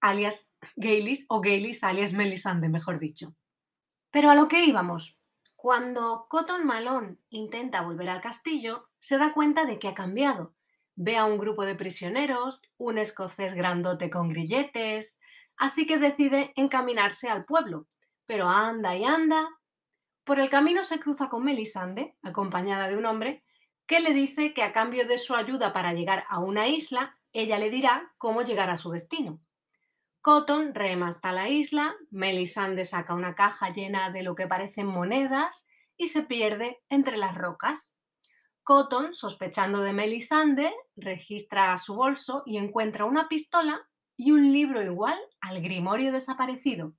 [0.00, 3.34] alias Gaylis, o Gaylis alias Melisande, mejor dicho.
[4.10, 5.18] Pero a lo que íbamos.
[5.56, 10.54] Cuando Cotton Malone intenta volver al castillo, se da cuenta de que ha cambiado.
[10.94, 15.20] Ve a un grupo de prisioneros, un escocés grandote con grilletes,
[15.56, 17.86] así que decide encaminarse al pueblo.
[18.26, 19.48] Pero anda y anda.
[20.24, 23.44] Por el camino se cruza con Melisande, acompañada de un hombre,
[23.88, 27.58] que le dice que a cambio de su ayuda para llegar a una isla, ella
[27.58, 29.40] le dirá cómo llegar a su destino.
[30.20, 35.66] Cotton rema hasta la isla, Melisande saca una caja llena de lo que parecen monedas
[35.96, 37.96] y se pierde entre las rocas.
[38.62, 45.18] Cotton, sospechando de Melisande, registra su bolso y encuentra una pistola y un libro igual
[45.40, 46.92] al grimorio desaparecido.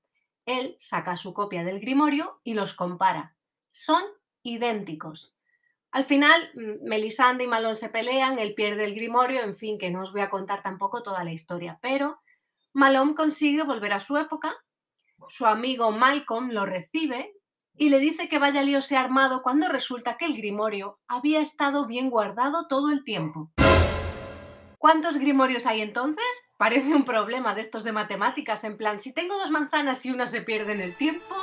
[0.45, 3.36] Él saca su copia del grimorio y los compara.
[3.71, 4.02] Son
[4.41, 5.36] idénticos.
[5.91, 6.52] Al final,
[6.84, 10.21] Melisande y Malón se pelean, él pierde el grimorio, en fin, que no os voy
[10.21, 12.19] a contar tampoco toda la historia, pero
[12.73, 14.56] Malone consigue volver a su época,
[15.28, 17.34] Su amigo Malcolm lo recibe
[17.75, 21.86] y le dice que vaya a líose armado cuando resulta que el grimorio había estado
[21.88, 23.52] bien guardado todo el tiempo.
[24.78, 26.25] ¿Cuántos grimorios hay entonces?
[26.58, 30.28] Parece un problema de estos de matemáticas, en plan, si tengo dos manzanas y una
[30.28, 31.36] se pierde en el tiempo.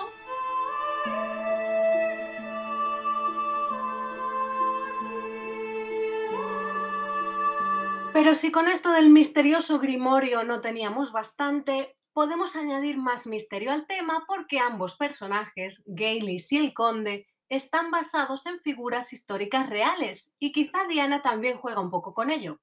[8.16, 13.86] Pero si con esto del misterioso grimorio no teníamos bastante, podemos añadir más misterio al
[13.86, 20.52] tema porque ambos personajes, Gaylis y el conde, están basados en figuras históricas reales y
[20.52, 22.58] quizá Diana también juega un poco con ello.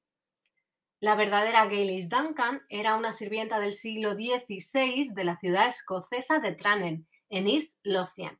[1.00, 6.54] La verdadera Gaylis Duncan era una sirvienta del siglo XVI de la ciudad escocesa de
[6.54, 8.40] Tranent, en East Lothian.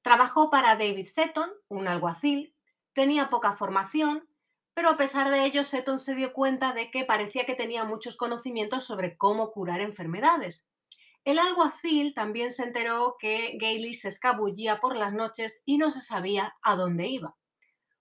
[0.00, 2.54] Trabajó para David Seton, un alguacil,
[2.94, 4.26] tenía poca formación
[4.78, 8.16] pero a pesar de ello, Seton se dio cuenta de que parecía que tenía muchos
[8.16, 10.68] conocimientos sobre cómo curar enfermedades.
[11.24, 16.00] El alguacil también se enteró que Gailey se escabullía por las noches y no se
[16.00, 17.34] sabía a dónde iba.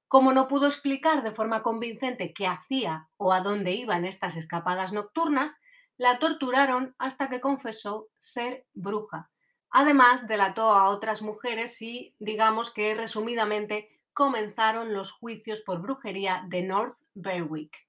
[0.07, 4.35] Como no pudo explicar de forma convincente qué hacía o a dónde iba en estas
[4.35, 5.59] escapadas nocturnas,
[5.97, 9.31] la torturaron hasta que confesó ser bruja.
[9.71, 16.63] Además, delató a otras mujeres y, digamos que resumidamente, comenzaron los juicios por brujería de
[16.63, 17.87] North Berwick.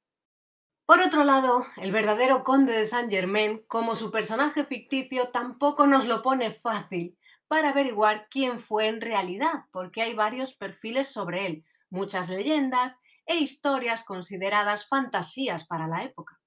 [0.85, 6.07] Por otro lado, el verdadero conde de Saint Germain, como su personaje ficticio, tampoco nos
[6.07, 11.65] lo pone fácil para averiguar quién fue en realidad, porque hay varios perfiles sobre él,
[11.89, 16.39] muchas leyendas e historias consideradas fantasías para la época.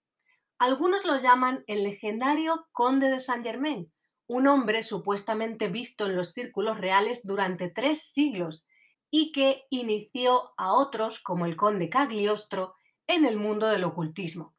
[0.59, 3.91] Algunos lo llaman el legendario conde de Saint Germain,
[4.27, 8.67] un hombre supuestamente visto en los círculos reales durante tres siglos
[9.11, 14.55] y que inició a otros, como el conde Cagliostro, en el mundo del ocultismo.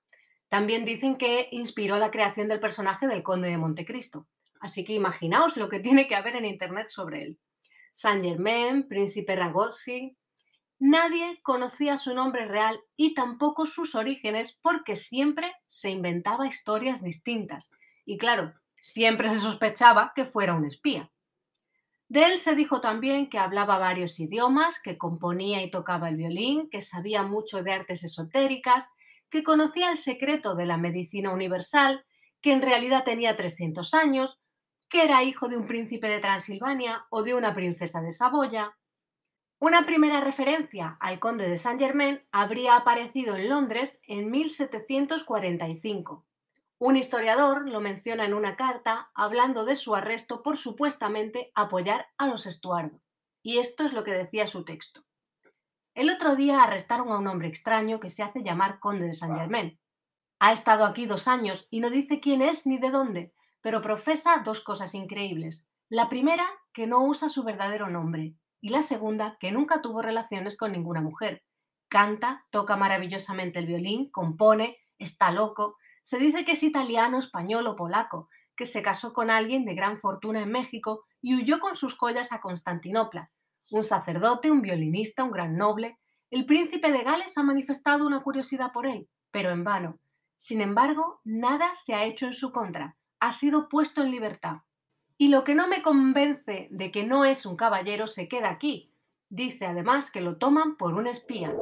[0.48, 4.28] También dicen que inspiró la creación del personaje del conde de Montecristo.
[4.60, 7.38] Así que imaginaos lo que tiene que haber en Internet sobre él.
[7.92, 10.16] Saint Germain, príncipe Ragozzi.
[10.78, 17.70] Nadie conocía su nombre real y tampoco sus orígenes porque siempre se inventaba historias distintas.
[18.04, 21.10] Y claro, siempre se sospechaba que fuera un espía.
[22.12, 26.68] De él se dijo también que hablaba varios idiomas, que componía y tocaba el violín,
[26.68, 28.92] que sabía mucho de artes esotéricas,
[29.30, 32.04] que conocía el secreto de la medicina universal,
[32.42, 34.42] que en realidad tenía 300 años,
[34.90, 38.76] que era hijo de un príncipe de Transilvania o de una princesa de Saboya.
[39.58, 46.26] Una primera referencia al conde de Saint Germain habría aparecido en Londres en 1745
[46.84, 52.26] un historiador lo menciona en una carta hablando de su arresto por supuestamente apoyar a
[52.26, 53.00] los Estuardo.
[53.40, 55.04] Y esto es lo que decía su texto.
[55.94, 59.36] El otro día arrestaron a un hombre extraño que se hace llamar conde de Saint
[59.36, 59.78] Germain.
[60.40, 64.42] Ha estado aquí dos años y no dice quién es ni de dónde, pero profesa
[64.44, 65.70] dos cosas increíbles.
[65.88, 70.56] La primera, que no usa su verdadero nombre, y la segunda, que nunca tuvo relaciones
[70.56, 71.44] con ninguna mujer.
[71.86, 77.76] Canta, toca maravillosamente el violín, compone, está loco, se dice que es italiano, español o
[77.76, 81.96] polaco, que se casó con alguien de gran fortuna en México y huyó con sus
[81.96, 83.30] joyas a Constantinopla.
[83.70, 85.98] Un sacerdote, un violinista, un gran noble.
[86.30, 89.98] El príncipe de Gales ha manifestado una curiosidad por él, pero en vano.
[90.36, 92.96] Sin embargo, nada se ha hecho en su contra.
[93.20, 94.58] Ha sido puesto en libertad.
[95.16, 98.92] Y lo que no me convence de que no es un caballero se queda aquí.
[99.28, 101.54] Dice además que lo toman por un espía.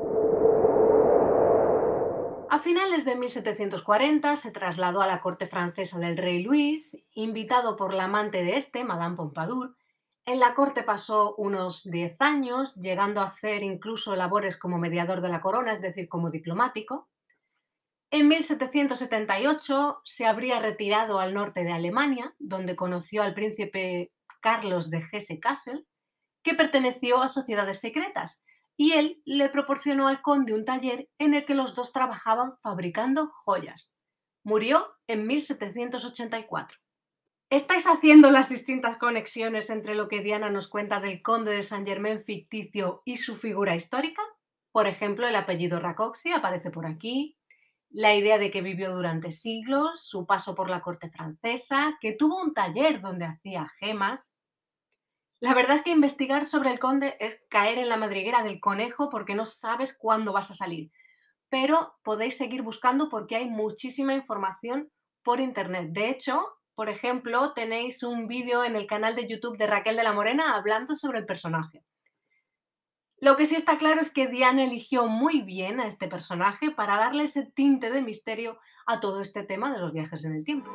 [2.53, 7.95] A finales de 1740 se trasladó a la corte francesa del rey Luis, invitado por
[7.95, 9.77] la amante de este, Madame Pompadour.
[10.25, 15.29] En la corte pasó unos 10 años, llegando a hacer incluso labores como mediador de
[15.29, 17.09] la corona, es decir, como diplomático.
[18.11, 24.11] En 1778 se habría retirado al norte de Alemania, donde conoció al príncipe
[24.41, 25.87] Carlos de Hesse-Kassel,
[26.43, 28.43] que perteneció a sociedades secretas
[28.81, 33.29] y él le proporcionó al conde un taller en el que los dos trabajaban fabricando
[33.35, 33.95] joyas.
[34.43, 36.79] Murió en 1784.
[37.51, 41.87] ¿Estáis haciendo las distintas conexiones entre lo que Diana nos cuenta del conde de Saint
[41.87, 44.23] Germain ficticio y su figura histórica?
[44.73, 47.37] Por ejemplo, el apellido Racoxi aparece por aquí,
[47.91, 52.41] la idea de que vivió durante siglos, su paso por la corte francesa, que tuvo
[52.41, 54.35] un taller donde hacía gemas,
[55.41, 59.09] la verdad es que investigar sobre el conde es caer en la madriguera del conejo
[59.09, 60.93] porque no sabes cuándo vas a salir.
[61.49, 64.91] Pero podéis seguir buscando porque hay muchísima información
[65.23, 65.89] por internet.
[65.93, 70.05] De hecho, por ejemplo, tenéis un vídeo en el canal de YouTube de Raquel de
[70.05, 71.83] la Morena hablando sobre el personaje.
[73.19, 76.97] Lo que sí está claro es que Diana eligió muy bien a este personaje para
[76.97, 80.71] darle ese tinte de misterio a todo este tema de los viajes en el tiempo.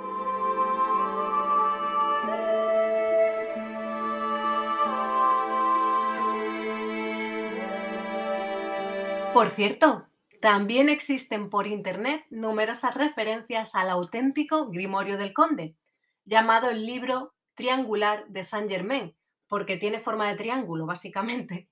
[9.36, 10.08] Por cierto,
[10.40, 15.76] también existen por internet numerosas referencias al auténtico Grimorio del Conde,
[16.24, 19.14] llamado el libro triangular de Saint Germain,
[19.50, 21.70] porque tiene forma de triángulo, básicamente.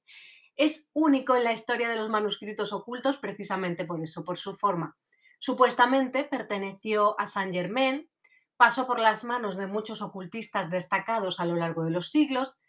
[0.58, 4.98] Es único en la historia de los manuscritos ocultos precisamente por eso, por su forma.
[5.40, 8.10] Supuestamente perteneció a Saint Germain,
[8.58, 12.60] pasó por las manos de muchos ocultistas destacados a lo largo de los siglos,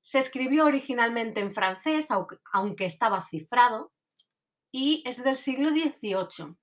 [0.00, 2.08] se escribió originalmente en francés,
[2.52, 3.92] aunque estaba cifrado,
[4.72, 6.56] y es del siglo XVIII.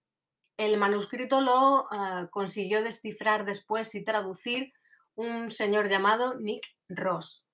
[0.57, 4.73] El manuscrito lo uh, consiguió descifrar después y traducir
[5.15, 7.45] un señor llamado Nick Ross.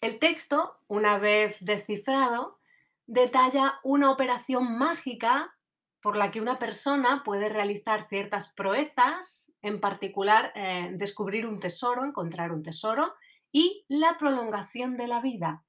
[0.00, 2.58] El texto, una vez descifrado,
[3.06, 5.54] detalla una operación mágica
[6.02, 12.04] por la que una persona puede realizar ciertas proezas, en particular eh, descubrir un tesoro,
[12.04, 13.14] encontrar un tesoro,
[13.52, 15.62] y la prolongación de la vida,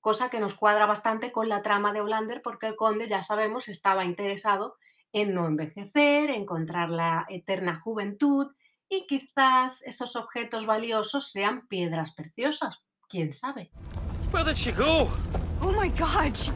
[0.00, 3.68] cosa que nos cuadra bastante con la trama de Hollander porque el conde, ya sabemos,
[3.68, 4.76] estaba interesado
[5.12, 8.52] en no envejecer, encontrar la eterna juventud
[8.88, 12.78] y quizás esos objetos valiosos sean piedras preciosas.
[13.08, 13.70] ¿Quién sabe?
[14.32, 15.08] Where did she go?
[15.62, 16.52] Oh my god, she,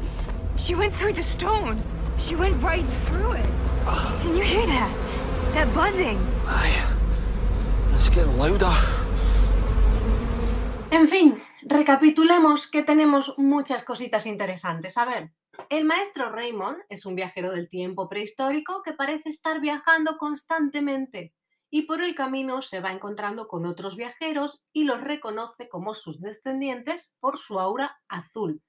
[0.57, 1.79] she went through the stone.
[2.19, 3.47] She went right through it.
[4.23, 4.91] Can you hear that?
[5.55, 6.19] That buzzing.
[6.47, 6.83] Aye.
[7.95, 8.73] It's getting louder.
[10.91, 14.99] En fin, recapitulemos que tenemos muchas cositas interesantes.
[14.99, 15.33] A ver,
[15.69, 21.35] el maestro Raymond es un viajero del tiempo prehistórico que parece estar viajando constantemente
[21.71, 26.21] y por el camino se va encontrando con otros viajeros y los reconoce como sus
[26.21, 28.63] descendientes por su aura azul,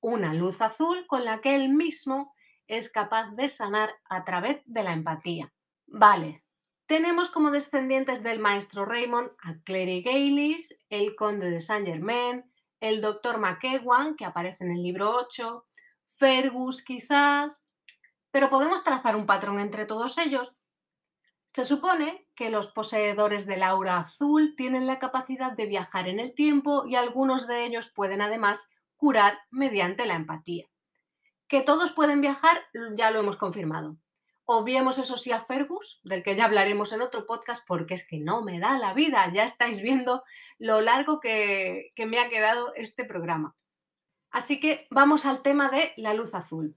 [0.00, 2.34] una luz azul con la que él mismo
[2.66, 5.52] es capaz de sanar a través de la empatía.
[5.86, 6.44] Vale,
[6.90, 13.00] tenemos como descendientes del maestro Raymond a Clary Gaylis, el conde de Saint Germain, el
[13.00, 15.64] doctor McEwan, que aparece en el libro 8,
[16.08, 17.62] Fergus quizás,
[18.32, 20.52] pero podemos trazar un patrón entre todos ellos.
[21.54, 26.34] Se supone que los poseedores del aura azul tienen la capacidad de viajar en el
[26.34, 30.66] tiempo y algunos de ellos pueden además curar mediante la empatía.
[31.46, 32.60] Que todos pueden viajar
[32.96, 33.96] ya lo hemos confirmado.
[34.52, 38.18] Obviemos eso sí a Fergus, del que ya hablaremos en otro podcast, porque es que
[38.18, 39.30] no me da la vida.
[39.32, 40.24] Ya estáis viendo
[40.58, 43.54] lo largo que, que me ha quedado este programa.
[44.32, 46.74] Así que vamos al tema de la luz azul.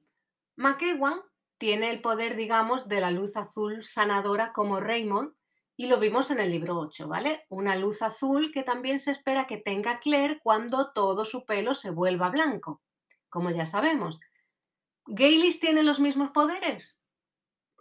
[0.56, 1.20] McEwan
[1.58, 5.34] tiene el poder, digamos, de la luz azul sanadora como Raymond,
[5.76, 7.48] y lo vimos en el libro 8, ¿vale?
[7.50, 11.90] Una luz azul que también se espera que tenga Claire cuando todo su pelo se
[11.90, 12.84] vuelva blanco,
[13.30, 14.20] como ya sabemos.
[15.08, 17.00] ¿Gaylis tiene los mismos poderes?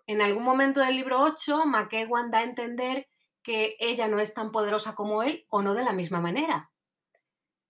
[0.06, 3.08] En algún momento del libro 8, McEwan da a entender
[3.42, 6.70] que ella no es tan poderosa como él o no de la misma manera.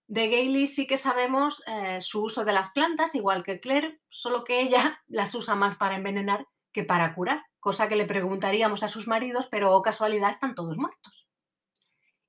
[0.07, 4.43] De Gailey sí que sabemos eh, su uso de las plantas, igual que Claire, solo
[4.43, 8.89] que ella las usa más para envenenar que para curar, cosa que le preguntaríamos a
[8.89, 11.27] sus maridos, pero oh casualidad están todos muertos.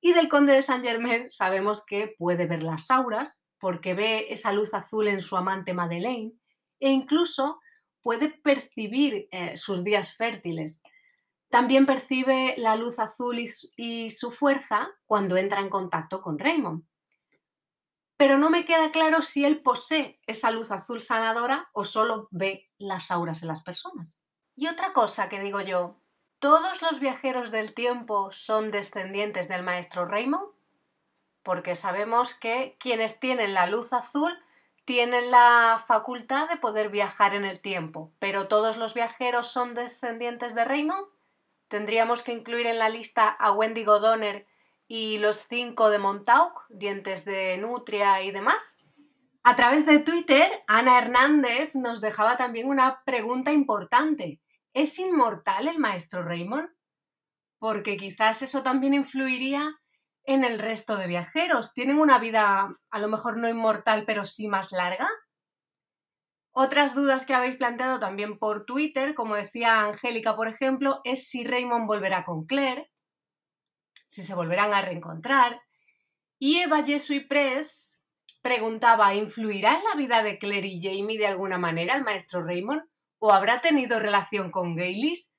[0.01, 4.53] Y del conde de Saint Germain sabemos que puede ver las auras, porque ve esa
[4.53, 6.35] luz azul en su amante Madeleine,
[6.79, 7.59] e incluso
[8.05, 10.83] puede percibir eh, sus días fértiles.
[11.49, 16.85] También percibe la luz azul y, su fuerza cuando entra en contacto con Raymond.
[18.17, 22.71] Pero no me queda claro si él posee esa luz azul sanadora o solo ve
[22.79, 24.19] las auras en las personas.
[24.55, 25.97] Y otra cosa que digo yo,
[26.39, 30.47] ¿todos los viajeros del tiempo son descendientes del maestro Raymond?
[31.43, 34.37] Porque sabemos que quienes tienen la luz azul
[34.85, 40.55] tienen la facultad de poder viajar en el tiempo, pero todos los viajeros son descendientes
[40.55, 41.07] de Raymond.
[41.69, 44.47] Tendríamos que incluir en la lista a Wendy Godoner
[44.87, 48.91] y los cinco de Montauk, dientes de nutria y demás.
[49.43, 54.41] A través de Twitter, Ana Hernández nos dejaba también una pregunta importante.
[54.73, 56.69] ¿Es inmortal el maestro Raymond?
[57.59, 59.81] Porque quizás eso también influiría
[60.25, 61.75] en el resto de viajeros?
[61.75, 65.09] ¿Tienen una vida a lo mejor no inmortal, pero sí más larga?
[66.57, 71.45] Otras dudas que habéis planteado también por Twitter, como decía Angélica, por ejemplo, es si
[71.45, 72.93] Raymond volverá con Claire,
[74.07, 75.61] si se volverán a reencontrar.
[76.39, 77.99] Y Eva Jesui Press
[78.41, 82.83] preguntaba, ¿influirá en la vida de Claire y Jamie de alguna manera el maestro Raymond?
[83.19, 85.34] ¿O habrá tenido relación con Gaylis?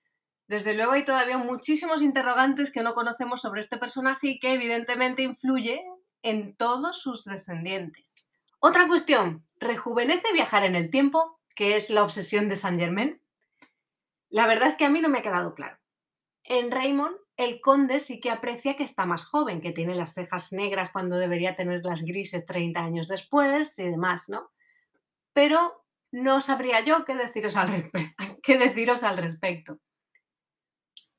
[0.48, 5.24] Desde luego hay todavía muchísimos interrogantes que no conocemos sobre este personaje y que evidentemente
[5.24, 5.84] influye
[6.22, 8.28] en todos sus descendientes.
[8.60, 13.22] Otra cuestión, ¿rejuvenece viajar en el tiempo, que es la obsesión de Saint Germain?
[14.30, 15.78] La verdad es que a mí no me ha quedado claro.
[16.44, 20.54] En Raymond, el conde sí que aprecia que está más joven, que tiene las cejas
[20.54, 24.52] negras cuando debería tener las grises 30 años después y demás, ¿no?
[25.34, 27.92] Pero no sabría yo qué deciros al,
[28.44, 29.80] qué deciros al respecto.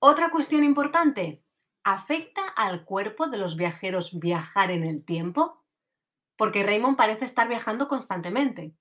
[0.08, 1.42] Otra cuestión importante,
[1.82, 5.64] ¿afecta al cuerpo de los viajeros viajar en el tiempo?
[6.36, 8.72] Porque Raymond parece estar viajando constantemente.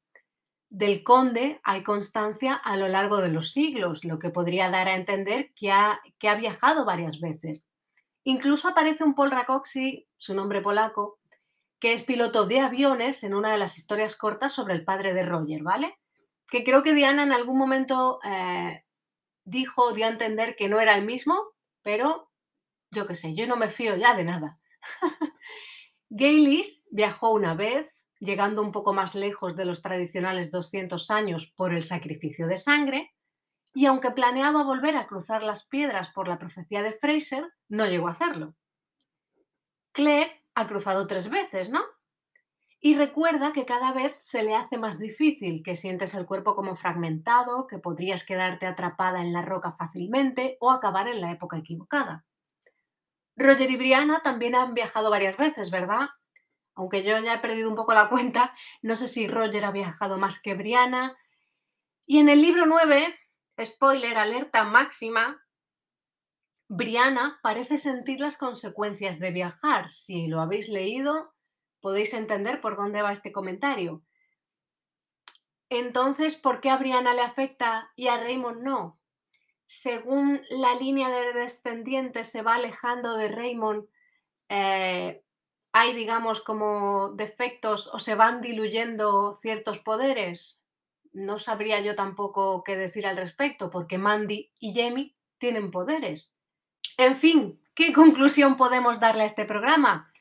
[0.69, 4.93] Del conde hay constancia a lo largo de los siglos, lo que podría dar a
[4.93, 5.99] entender que ha,
[6.38, 7.67] viajado varias veces.
[8.23, 11.17] Incluso aparece un Paul Rakoczy, su nombre polaco,
[11.80, 15.23] que es piloto de aviones en una de las historias cortas sobre el padre de
[15.23, 15.97] Roger, ¿vale?
[16.47, 18.84] Que creo que Diana en algún momento eh,
[19.45, 21.39] dijo dio a entender que no era el mismo,
[21.81, 22.29] pero
[22.91, 24.59] yo qué sé, yo no me fío ya de nada.
[26.09, 27.87] Gaylis viajó una vez,
[28.19, 33.13] llegando un poco más lejos de los tradicionales 200 años por el sacrificio de sangre,
[33.73, 38.07] y aunque planeaba volver a cruzar las piedras por la profecía de Fraser, no llegó
[38.07, 38.55] a hacerlo.
[39.91, 41.83] Claire ha cruzado tres veces, ¿no?
[42.86, 46.75] Y recuerda que cada vez se le hace más difícil, que sientes el cuerpo como
[46.75, 52.25] fragmentado, que podrías quedarte atrapada en la roca fácilmente o acabar en la época equivocada.
[53.36, 56.09] Roger y Brianna también han viajado varias veces, ¿verdad?
[56.75, 60.19] Aunque yo ya he perdido un poco la cuenta, no sé si Roger ha viajado
[60.19, 61.17] más que Brianna.
[62.05, 63.17] Y en el libro 9,
[63.65, 65.43] spoiler, alerta máxima,
[66.69, 69.89] Brianna parece sentir las consecuencias de viajar.
[69.89, 71.34] Si lo habéis leído,
[71.86, 74.01] podéis entender por dónde va este comentario.
[75.69, 78.99] Entonces, ¿por qué a Brianna le afecta y a Raymond no?
[79.67, 83.86] Según la línea de descendientes se va alejando de Raymond,
[84.49, 85.23] eh,
[85.73, 90.63] hay, digamos, como defectos o se van diluyendo ciertos poderes.
[91.13, 96.33] No sabría yo tampoco qué decir al respecto, porque Mandy y Jamie tienen poderes.
[96.97, 100.11] En fin, ¿qué conclusión podemos darle a este programa?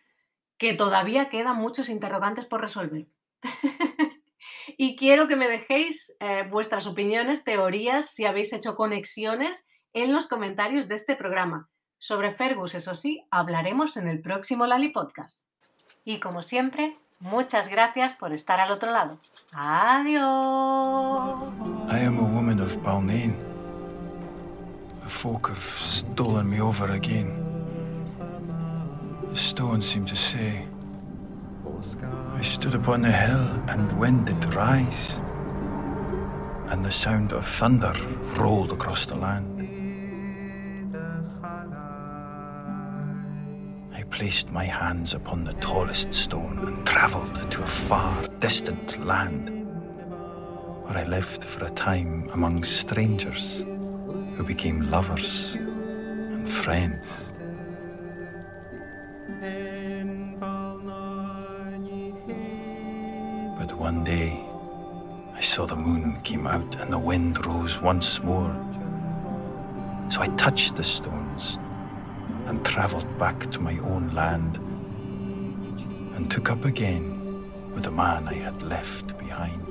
[0.64, 3.06] Que todavía quedan muchos interrogantes por resolver.
[4.78, 10.26] y quiero que me dejéis eh, vuestras opiniones, teorías, si habéis hecho conexiones en los
[10.26, 11.68] comentarios de este programa.
[11.98, 15.46] Sobre Fergus, eso sí, hablaremos en el próximo Lali Podcast.
[16.02, 19.20] Y como siempre, muchas gracias por estar al otro lado.
[19.52, 21.42] Adiós.
[21.92, 22.74] I am a woman of
[25.10, 27.43] folk have stolen me over again.
[29.34, 30.64] The stone seemed to say,
[32.34, 35.16] I stood upon the hill, and wind did rise,
[36.68, 37.92] and the sound of thunder
[38.36, 39.68] rolled across the land.
[43.92, 49.48] I placed my hands upon the tallest stone and travelled to a far distant land
[50.84, 53.64] where I lived for a time among strangers
[54.36, 57.33] who became lovers and friends.
[63.58, 64.40] But one day
[65.34, 68.54] I saw the moon came out and the wind rose once more.
[70.10, 71.58] So I touched the stones
[72.46, 74.56] and travelled back to my own land
[76.16, 77.04] and took up again
[77.74, 79.63] with the man I had left behind.